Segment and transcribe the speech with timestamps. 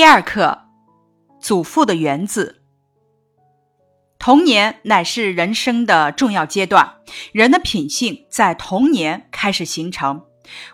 [0.00, 0.62] 第二课，
[1.42, 2.62] 祖父的园子。
[4.18, 6.94] 童年乃是人生的重要阶段，
[7.32, 10.24] 人的品性在童年开始形成。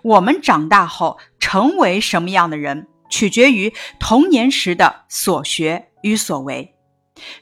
[0.04, 6.76] 我们长大后成为什么样的人，取决于童年时的所学与所为。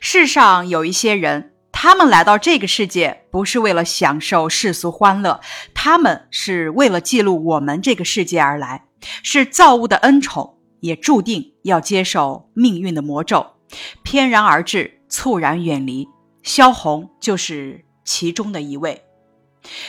[0.01, 1.53] 世上有一些人。
[1.71, 5.39] 他们来到这个世界，不是为了享受世俗欢乐，
[5.75, 8.87] 他们是为了记录我们这个世界而来，
[9.23, 13.55] 是造物的恩宠，也注定要接受命运的魔咒，
[14.03, 16.07] 翩然而至，猝然远离。
[16.43, 19.03] 萧红就是其中的一位。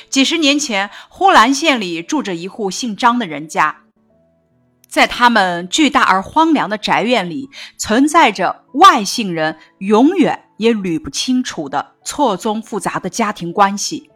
[0.09, 3.81] 几十年前，呼兰县里住着一户姓张的人家。
[4.88, 14.09] 在他们巨大而荒凉的宅院里，存在着外姓人永远也捋不清楚的错综复杂的家庭关系。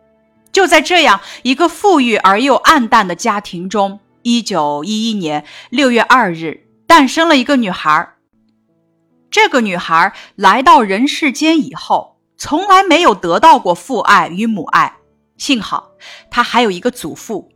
[0.54, 8.16] 就在这样一个富裕而又暗淡的家庭中，一九一一年六月二日，诞生了一个女孩。
[9.30, 14.98] 这个女孩来到人世间以后，从来没有得到过父爱与母爱。
[15.38, 15.92] 幸好，
[16.31, 17.52] 她还有一个祖父。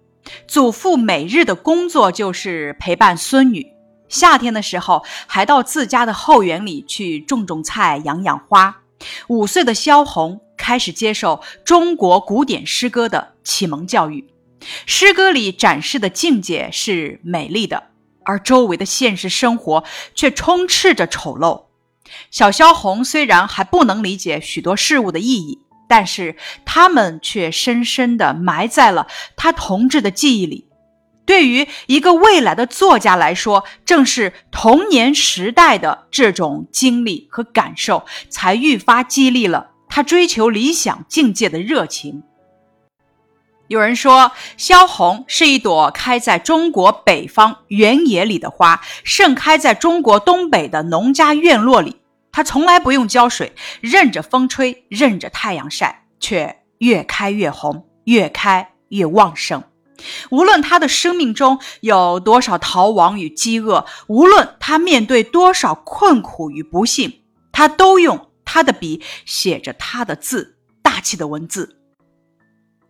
[0.48, 3.66] 祖父每日的工作就是陪伴孙女，
[4.08, 8.84] 夏天的时候还到自家的后园里去种种菜、养养花。
[9.30, 14.32] 五岁的萧红开始接受中国古典诗歌的启蒙教育，
[14.86, 17.88] 诗歌里展示的境界是美丽的，
[18.26, 19.84] 而周围的现实生活
[20.16, 21.66] 却充斥着丑陋。
[22.32, 25.60] 小萧红虽然还不能理解许多事物的意义。
[25.86, 30.68] 但是他们却深深地埋在了他同志的记忆里。
[31.24, 42.24] 对于一个未来的作家来说，正是童年时代的这种经历和感受，才愈发激励了他追求理想境界的热情。
[43.74, 52.00] 有人说，萧红是一朵开在中国北方原野里的花，盛开在中国东北的农家院落里。
[52.32, 59.64] 它从来不用浇水，任着风吹，任着太阳晒，却越开越红，越开越旺盛。
[60.30, 71.80] 无论他的生命中有多少逃亡与饥饿，无论他面对多少困苦与不幸，他都用他的笔写着他的字，大气的文字。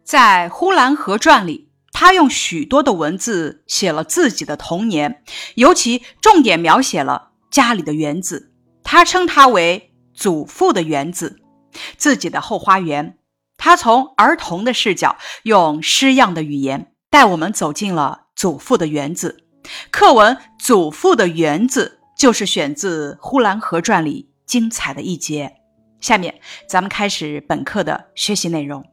[0.03, 5.23] 在《呼兰河传》里，他用许多的文字写了自己的童年，
[5.55, 8.51] 尤其重点描写了家里的园子。
[8.83, 11.39] 他称它为祖父的园子，
[11.97, 13.17] 自己的后花园。
[13.57, 19.45] 他从儿童的视角，用诗样的语言带我们走进了祖父的园子。
[19.89, 25.55] 课文《祖父的园子》就是选自《呼兰河传》里精彩的一节。
[26.01, 28.83] 下面咱们开始本课的学习内容。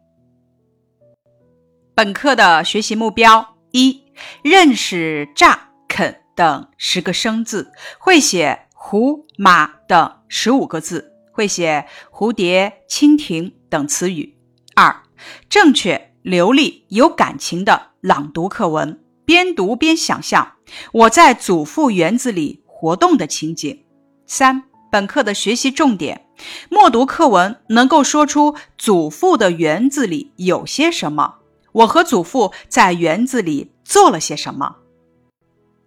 [2.03, 4.05] 本课的学习目标：一、
[4.43, 8.69] 认识“乍”“肯”等十个生字，会写。
[8.73, 14.35] 胡马等十五个字，会写蝴蝶、蜻蜓等词语。
[14.75, 15.03] 二、
[15.51, 20.53] 正确、流利、有感情的朗读课文，边读边想象
[20.93, 23.85] 我在祖父园子里活动的情景。
[24.27, 26.25] 三、本课的学习重点：
[26.71, 31.40] 默读课文，能够说出祖父的园子里有些什么，
[31.73, 34.77] 我和祖父在园子里做了些什么。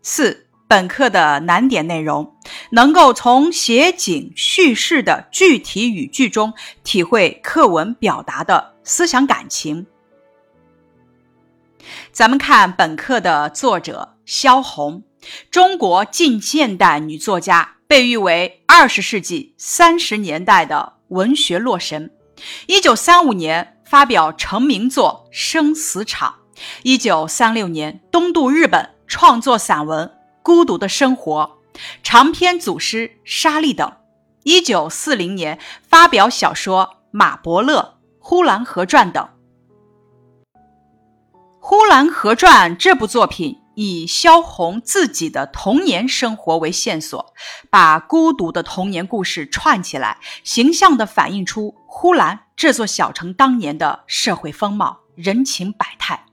[0.01, 0.47] 四。
[0.65, 2.35] 本课的难点内容，
[2.71, 6.51] 能够从写景叙事的具体语句中
[6.83, 9.85] 体会课文表达的思想感情。
[12.11, 15.03] 咱们看本课的作者萧红，
[15.51, 22.09] 中国近现代女作家，被誉为二十世纪三十年代的文学洛神。
[22.65, 26.35] 一九三五年发表成名作《生死场》，
[26.83, 30.11] 一九三六年东渡日本创作散文。
[30.41, 31.59] 孤独的生活，
[32.03, 33.93] 长篇组诗《沙砾》等。
[34.43, 37.79] 一九四零年发表小说《马伯乐》
[38.19, 39.23] 《呼兰河传》等。
[41.61, 47.33] 《呼兰河传》这部作品以萧红自己的童年生活为线索，
[47.69, 56.25] 把孤独的童年故事串起来，形象地反映出呼兰这座小城当年的社会风貌、人情百态。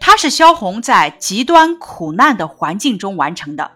[0.00, 3.72] 它是萧红在极端苦难的环境中完成的。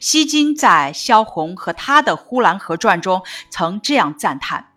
[0.00, 4.72] 西金在萧红和他的《呼兰河传》中曾这样赞叹：“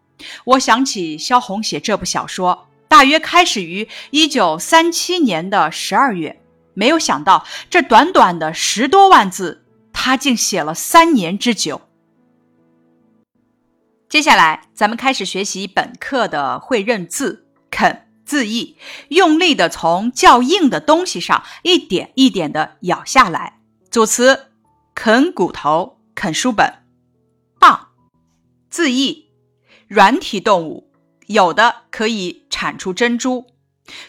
[0.46, 6.40] 我想起萧红写这部小说，大约开始于一九三七年的十二月。
[6.80, 11.82] 没有想到，这短短的十多万字，他竟写了三年之久。”
[14.08, 18.06] 接下来，咱们开始学习本课的会认字肯。
[18.24, 18.78] 字义，
[19.08, 23.60] 用力的从较硬的东西上一点一点的咬下来。
[23.90, 24.52] 组词：
[24.94, 26.84] 啃骨头、啃书本。
[27.60, 27.80] 蚌，
[28.70, 29.32] 字义，
[29.88, 30.92] 软体动物，
[31.26, 33.48] 有的可以产出珍珠。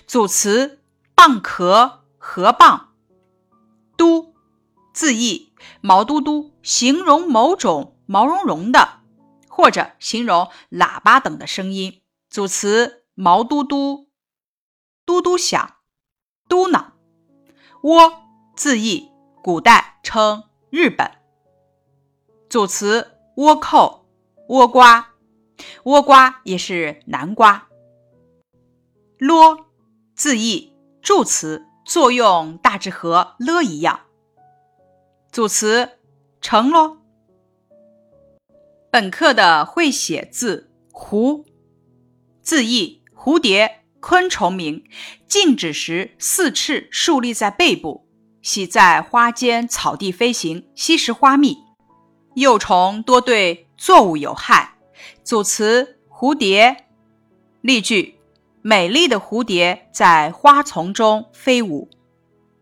[0.06, 0.81] 组词：
[1.16, 2.00] 蚌壳、
[2.32, 2.82] 河蚌。
[3.97, 4.37] 嘟，
[4.94, 9.00] 字义，毛嘟嘟，形容某种毛茸茸的，
[9.49, 12.00] 或者形容喇叭等的声音。
[12.29, 14.11] 组词：毛嘟嘟，
[15.05, 15.79] 嘟嘟响，
[16.49, 16.93] 嘟囔。
[17.82, 18.12] 倭，
[18.55, 19.11] 字义，
[19.43, 21.11] 古代称日本。
[22.49, 24.06] 组词：倭寇、
[24.47, 25.15] 倭瓜，
[25.83, 27.67] 倭瓜也是南瓜。
[29.19, 29.67] 啰，
[30.15, 30.73] 字义，
[31.03, 34.02] 助词，作用大致和了一样。
[35.32, 35.98] 组词：
[36.40, 36.98] 成咯。
[38.92, 41.44] 本课的会写字蝴，
[42.42, 43.82] 字义，蝴蝶。
[43.98, 44.84] 昆虫名，
[45.26, 48.06] 静止时四翅竖立在背部，
[48.40, 51.58] 喜在花间草地飞行，吸食花蜜。
[52.37, 54.76] 幼虫多对作物有害。
[55.25, 56.87] 组词：蝴蝶。
[57.60, 58.19] 例句：
[58.62, 61.89] 美丽的蝴蝶在花丛中飞舞。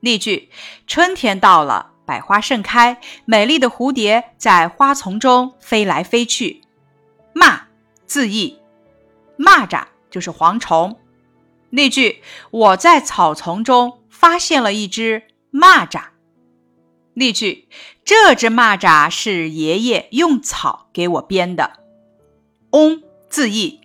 [0.00, 0.48] 例句：
[0.86, 6.62] 春天到了，百花盛开，美丽的蝴蝶在花丛中飞来飞去。
[7.34, 7.62] 蚂，
[8.06, 8.58] 字义，
[9.36, 10.98] 蚂蚱就是蝗虫。
[11.70, 16.02] 例句：我在草丛中发现了一只蚂蚱。
[17.12, 17.68] 例句：
[18.04, 21.80] 这只蚂蚱是爷爷用草给我编的。
[22.70, 23.80] 嗡，字义，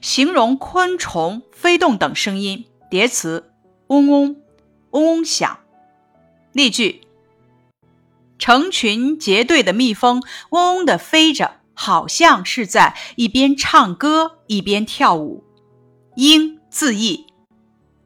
[0.00, 2.66] 形容昆虫飞动等声音。
[2.90, 3.52] 叠词：
[3.88, 4.36] 嗡嗡，
[4.90, 5.58] 嗡嗡响。
[6.52, 7.02] 例句：
[8.38, 15.44] 成群结队的蜜蜂嗡嗡地飞着，好像是在一边唱歌一边跳舞。
[16.16, 16.60] 莺。
[16.70, 17.26] 字义，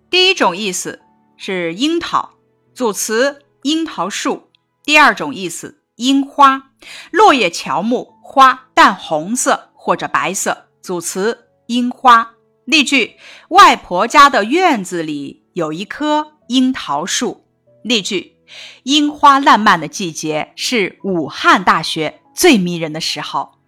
[0.08, 1.02] 第一种意思
[1.36, 2.30] 是樱桃，
[2.72, 4.48] 组词樱桃树；
[4.82, 6.70] 第二种意思樱花，
[7.10, 12.34] 落叶乔木，花淡红色或者白色，组词樱花。
[12.64, 13.16] 例句：
[13.48, 17.46] 外婆家的院子里有一棵樱桃树。
[17.82, 18.36] 例句：
[18.84, 23.58] 樱花烂漫的季节是武汉大学最迷人的时候。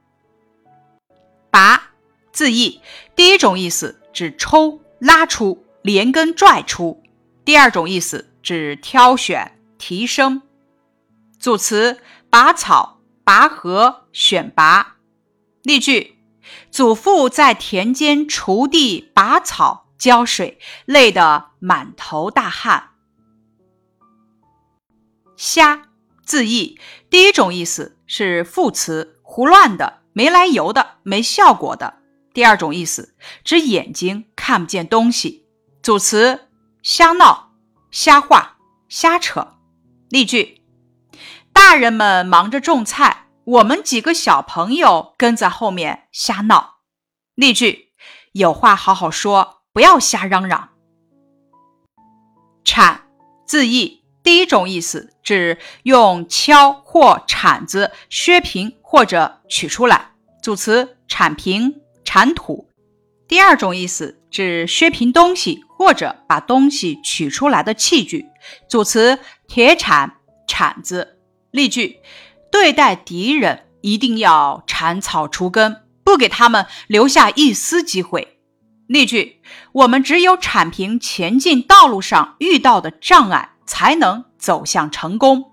[1.50, 1.90] 拔，
[2.32, 2.81] 字义，
[3.14, 4.81] 第一种意思指抽。
[4.99, 7.02] 拉出、连根拽出。
[7.44, 10.40] 第二种意思指挑选、提升。
[11.38, 12.00] 组词：
[12.31, 14.96] 拔草、拔河、选拔。
[15.62, 16.15] 例句：
[16.70, 22.90] 祖父在田间锄地、拔草、浇水，累得满头大汗。
[25.37, 25.88] 瞎，
[26.25, 26.78] 字义，
[27.10, 31.98] 第一种意思是副词，胡乱的、没来由的、没效果的。
[32.32, 33.14] 第二种意思
[33.44, 35.46] 指眼睛看不见东西。
[35.82, 36.49] 组词：
[36.82, 37.52] 瞎闹、
[37.90, 38.56] 瞎话、
[38.88, 39.56] 瞎扯。
[40.08, 40.62] 例句：
[41.52, 46.78] 大人们忙着种菜，我们几个小朋友跟在后面瞎闹。
[47.37, 47.93] 例句：
[48.32, 50.70] 有话好好说，不要瞎嚷嚷。
[52.64, 53.02] 铲，
[53.46, 60.10] 字义，第一种意思指用锹或铲子削平或者取出来。
[60.42, 61.82] 组词：铲平。
[62.04, 62.69] 铲土，
[63.28, 68.26] 第二种意思指削平东西或者把东西取出来的器具。
[68.69, 70.16] 组词：铁铲、
[70.49, 71.20] 铲子。
[71.50, 72.00] 例句：
[72.56, 78.38] 对待敌人一定要铲草除根，不给他们留下一丝机会。
[78.87, 79.42] 例句：
[79.73, 85.52] 我们只有铲平前进道路上遇到的障碍，才能走向成功。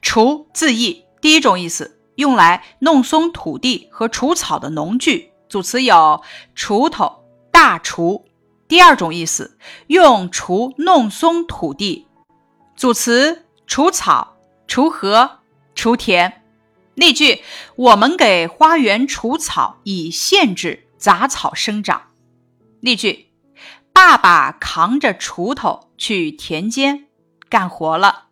[0.00, 2.00] 除字义，第一种意思。
[2.14, 6.22] 用来弄松土地和除草的农具，组词有
[6.54, 8.22] 锄头、大锄。
[8.68, 9.58] 第二种意思，
[9.88, 12.06] 用锄弄松土地，
[12.76, 14.35] 组词除草、
[14.66, 15.38] 锄禾、
[15.74, 16.42] 锄田。
[16.94, 17.42] 例句：
[17.76, 22.10] 我们给花园除草，以限制杂草生长。
[22.80, 23.30] 例句：
[23.92, 27.06] 爸爸扛着锄头去田间
[27.48, 28.28] 干活了。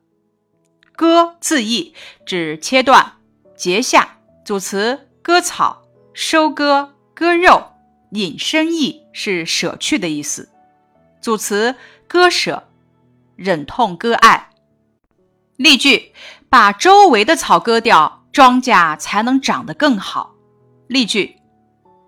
[0.96, 3.14] 割字义，指切断。
[3.56, 7.72] 截下组词割草、收割、割肉，
[8.10, 10.50] 引申义是舍去的意思。
[11.20, 11.76] 组词
[12.08, 12.68] 割舍、
[13.36, 14.50] 忍痛割爱。
[15.56, 16.12] 例句：
[16.48, 20.34] 把周围的草割掉，庄稼才能长得更好。
[20.86, 21.36] 例句：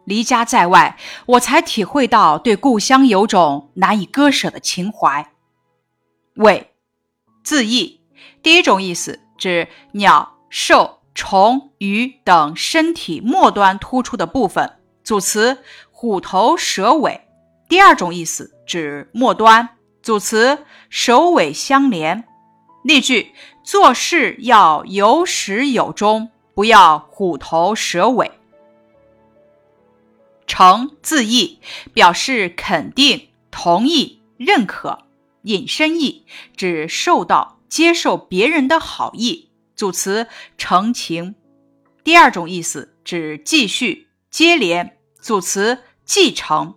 [0.05, 5.31] 离家在外，我才体会到对故乡有种难以割舍的情怀。
[6.37, 6.73] 尾，
[7.43, 8.01] 字义，
[8.43, 10.95] 第一种意思指鸟、兽。
[11.19, 14.71] 虫、鱼等身体末端突出的部分，
[15.03, 15.57] 组词
[15.91, 17.23] 虎头蛇尾。
[17.71, 19.67] 第二种意思指末端，
[20.03, 22.23] 组词首尾相连。
[22.87, 23.33] 例句：
[23.65, 28.31] 做事要有始有终，不要虎头蛇尾。
[30.47, 31.59] 诚字义，
[31.93, 35.01] 表示肯定、同意、认可。
[35.43, 36.27] 引申义，
[36.57, 39.51] 指受到、接受别人的好意。
[39.75, 41.35] 组词诚情。
[42.05, 44.97] 第二种意思指继续、接连。
[45.21, 46.77] 组词继承。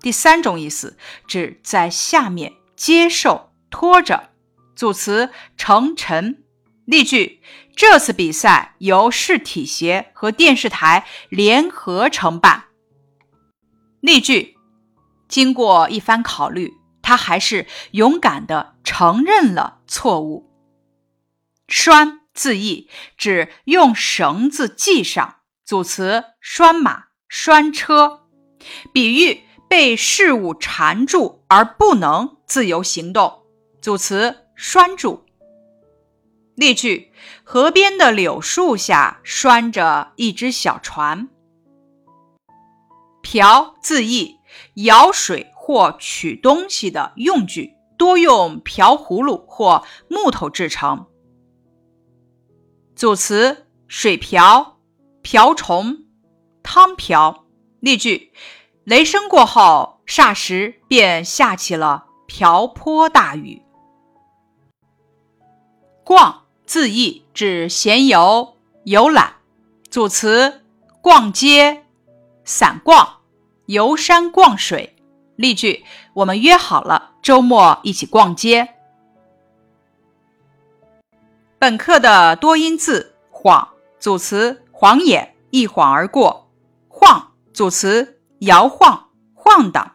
[0.00, 0.96] 第三种意思
[1.26, 4.27] 指在下面接受、拖着。
[4.78, 6.44] 组词承陈。
[6.84, 7.42] 例句：
[7.74, 12.66] 这次比赛由市体协和电视台联合承办。
[14.00, 14.56] 例句：
[15.28, 20.48] 经过一番考虑，他还是勇敢地承认了错误。
[21.66, 25.38] 拴字义，指用绳子系上。
[25.64, 28.28] 组词拴马、拴车，
[28.92, 33.42] 比喻被事物缠住而不能自由行动。
[33.82, 35.24] 组词拴住。
[36.56, 37.12] 例句：
[37.44, 41.28] 河边的柳树下拴着一只小船。
[43.22, 44.40] 瓢字义，
[44.74, 51.06] 舀水或取东西的用具，多用瓢葫芦或木头制成。
[52.96, 54.80] 组词：水瓢、
[55.22, 55.98] 瓢虫、
[56.64, 57.46] 汤瓢。
[57.78, 58.32] 例句：
[58.82, 63.62] 雷声过后，霎时便下起了瓢泼大雨。
[66.08, 69.34] 逛字义，指闲游、游览。
[69.90, 70.62] 组词：
[71.02, 71.84] 逛街、
[72.46, 73.18] 散逛。
[73.66, 74.96] 游山逛水，
[75.36, 75.84] 例句：
[76.14, 78.76] 我们约好了周末一起逛街。
[81.58, 83.68] 本课的多音字晃，
[84.00, 86.48] 组词晃眼，一晃而过；
[86.88, 89.92] 晃，组词摇晃、晃荡。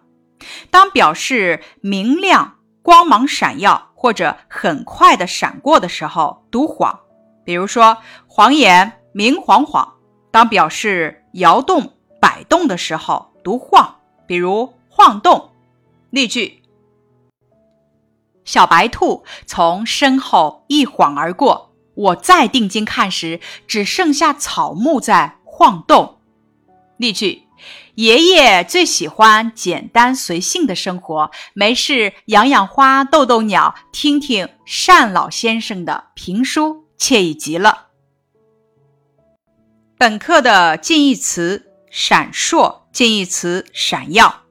[0.70, 7.00] 当表示明亮、光芒闪耀或者很快的闪过的时候，读晃。
[7.45, 9.93] 比如说，晃眼、明晃晃。
[10.29, 13.31] 当表示摇动、摆动的时候。
[13.41, 13.95] 读晃，
[14.27, 15.51] 比如晃动。
[16.10, 16.63] 例句：
[18.43, 26.17] 小白兔从身后一晃而过，我再定睛看时，只剩下草木在晃动。
[26.98, 27.43] 例句：
[27.96, 37.88] 爷爷最喜欢简单随性的生活，没事养养花、逗逗鸟，听听单老先生的评书，惬意极了。
[39.98, 42.84] 本课的近义词：闪烁。
[42.93, 44.43] 近义词闪耀，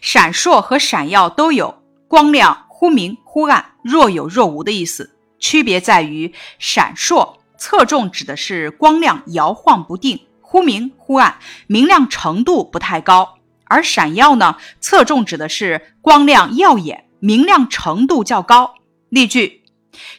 [0.00, 5.16] 闪烁和闪耀都有光亮忽明忽暗、若有若无的意思。
[5.40, 18.76] 区别在于，闪烁侧重指的是光亮摇晃不定，忽明忽暗，明亮程度不太高；而闪耀呢，侧重指的是光亮耀眼，明亮程度较高。
[19.10, 19.62] 例句：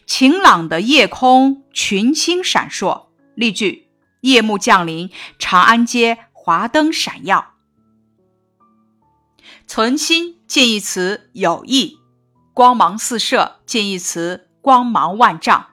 [0.06, 3.08] 晴朗的夜空，群星闪烁。
[3.34, 3.88] 例句：
[4.22, 5.10] 夜幕降临，
[5.40, 7.56] 长安街华灯闪耀。
[9.66, 11.98] 存心近义词有意，
[12.54, 15.70] 光芒四射近义词光芒万丈。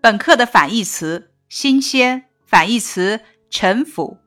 [0.00, 4.18] 本课的反义词新鲜，反义词臣服；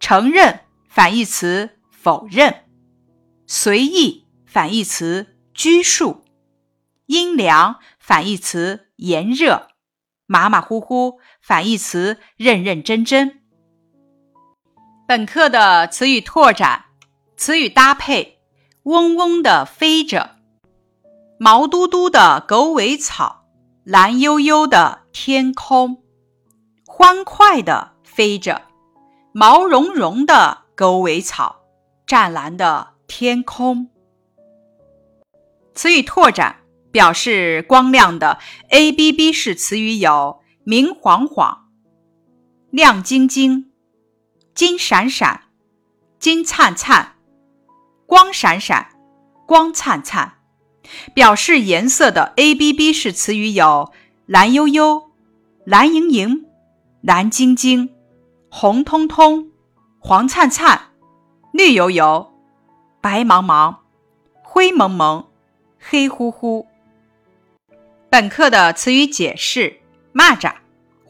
[0.00, 2.52] 承认反义词否认；
[3.46, 6.22] 随意反义词拘束；
[7.06, 9.68] 阴凉反义词炎热；
[10.26, 13.42] 马马虎虎反义词认认真真。
[15.06, 16.86] 本课的词语拓展。
[17.34, 18.38] 词语搭配：
[18.84, 20.36] 嗡嗡的飞着，
[21.40, 23.46] 毛嘟嘟的狗尾草，
[23.82, 26.04] 蓝悠悠的天空，
[26.86, 28.60] 欢快的飞着，
[29.32, 31.62] 毛茸茸的狗尾草，
[32.06, 33.88] 湛蓝的天空。
[35.74, 36.56] 词语拓展
[36.90, 38.38] 表示光亮的
[38.68, 41.70] A B B 式词语有：明晃晃、
[42.70, 43.72] 亮晶晶、
[44.54, 45.44] 金闪闪、
[46.18, 47.14] 金灿灿。
[48.04, 48.90] 光闪闪，
[49.46, 50.34] 光灿灿，
[51.14, 53.90] 表示颜色的 A B B 式词语有
[54.26, 55.10] 蓝悠悠、
[55.64, 56.44] 蓝莹莹、
[57.00, 57.88] 蓝晶晶、
[58.54, 59.50] 红彤彤、
[59.98, 60.90] 黄灿灿、
[61.52, 62.30] 绿油油、
[63.00, 63.76] 白茫茫、
[64.42, 65.26] 灰蒙蒙、
[65.80, 66.68] 黑乎乎。
[68.10, 69.80] 本课的词语解释：
[70.12, 70.52] 蚂蚱、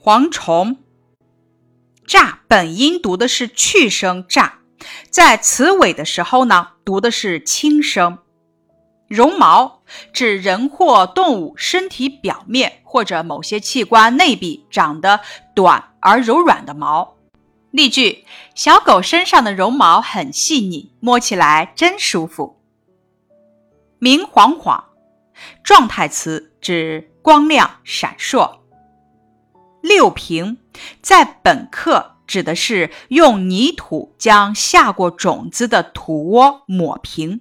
[0.00, 0.78] 蝗虫。
[2.06, 4.52] 蚱本音读的是去声，蚱。
[5.10, 8.18] 在词尾的时候呢，读的是轻声。
[9.08, 9.82] 绒毛
[10.12, 15.20] 指人或动物身体表面或者某些器官内壁长得
[15.56, 17.16] 短而柔软的毛。
[17.72, 18.24] 例句：
[18.54, 22.60] 小狗身上的绒毛很细腻，摸起来真舒服。
[23.98, 24.90] 明晃晃，
[25.64, 28.58] 状态词指光亮闪烁。
[29.80, 30.58] 六平
[31.00, 37.40] 在本课指的是用泥土将下过种子的土窝抹平。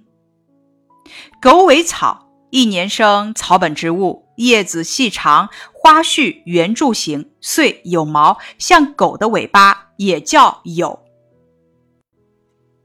[1.42, 11.00] 狗尾草，一年生草本植物，叶子细长，花序圆柱形，穗有毛，像狗的尾巴，也叫有。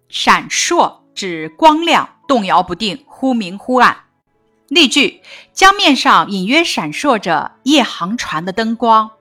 [0.07, 4.05] 闪烁指光亮，动摇不定，忽明忽暗。
[4.67, 5.21] 例句：
[5.53, 9.12] 江面上隐约闪烁着夜航船的灯光。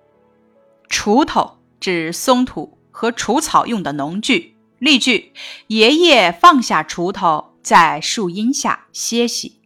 [0.89, 4.57] 锄头指松土和除草用的农具。
[4.79, 5.33] 例句：
[5.69, 9.61] 爷爷放下锄头，在树荫下歇息。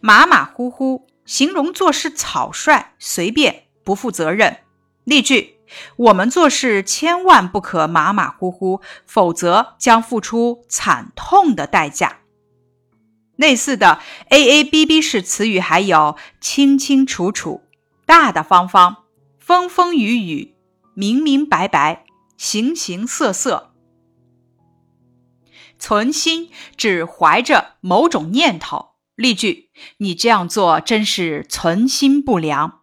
[0.00, 4.58] 马马虎虎，形容做事草率、随便、不负责任。
[5.04, 5.57] 例句：
[5.96, 12.18] 我们做事千万不可马马虎虎，否则将付出惨痛的代价。
[13.36, 17.62] 类似的 A A B B 式词语还有清清楚楚、
[18.04, 19.04] 大大方方。
[19.38, 20.56] 风风雨雨，
[20.94, 22.04] 明明白白，
[22.36, 23.72] 形形色色。
[25.78, 28.96] 存心指怀着某种念头。
[29.14, 32.80] 例句：你这样做真是存心不良。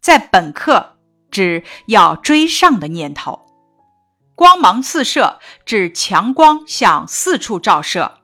[0.00, 0.95] 在本课
[1.36, 3.44] 指要追上的念头。
[4.34, 8.20] 光芒四射指强光向四处照射。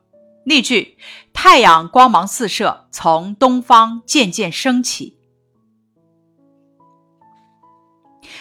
[0.47, 0.97] 例句：
[1.35, 5.19] 太阳光芒四射，从东方渐渐升起。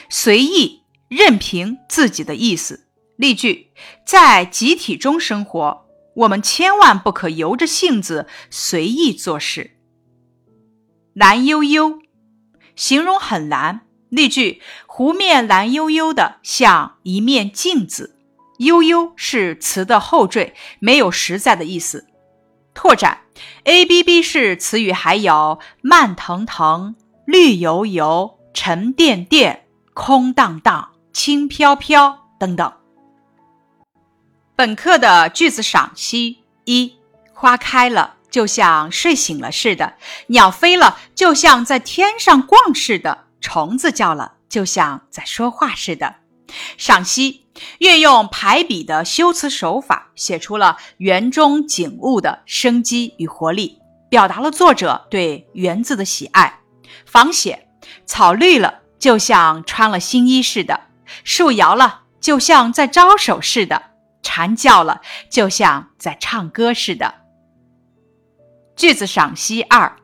[0.10, 2.88] 随意任凭自己的意思。
[3.18, 3.74] 例句：
[4.06, 5.86] 在集体中生活，
[6.16, 9.78] 我们千万不可由着性子随意做事。
[11.14, 12.00] 蓝悠悠，
[12.78, 13.82] 形容很蓝。
[14.12, 18.16] 例句：湖面蓝悠悠的，像一面镜子。
[18.60, 22.06] 悠悠是词的后缀，没有实在的意思。
[22.74, 23.22] 拓展
[23.64, 29.66] A B B 式词语还有慢腾腾、绿油油、沉甸甸。
[29.94, 32.74] 空荡荡、轻飘飘等等。
[34.56, 36.96] 本课的句子赏析：一、
[37.34, 39.96] 花开了，就像睡醒了似的；
[40.28, 46.16] 鸟飞了，就像在天上逛似的；虫子叫了，就像在说话似的。
[46.78, 47.48] 赏析：
[47.80, 56.62] 运用排比的修辞手法，写出了园中景物的生机与活力，表达了作者对园子的喜爱。
[57.06, 57.68] 仿写：
[58.06, 58.80] 草绿了。
[59.00, 60.80] 就像穿了新衣似的，
[61.24, 63.82] 树摇了，就像在招手似的；
[64.22, 67.16] 蝉叫了，就像在唱歌似的。
[68.76, 69.98] 句子赏析二：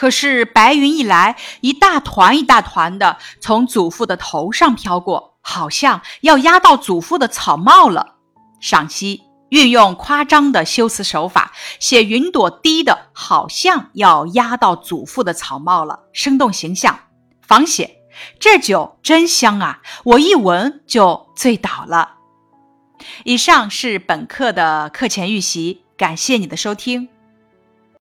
[0.00, 8.14] 可是白云一来，一大团一大团的从祖父的头上飘过，好像要压到祖父的草帽了。
[8.60, 9.24] 赏析。
[9.50, 16.98] 运用夸张的修辞手法，写云朵低的，好像要压到祖父的草帽了，生动形象。
[17.46, 17.98] 仿写：
[18.38, 22.12] 这酒真香啊，我一闻就醉倒了。
[23.24, 27.10] 以上是本课的课前预习，感谢你的收听。